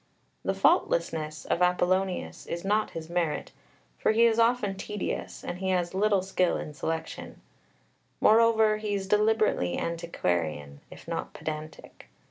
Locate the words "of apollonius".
1.45-2.47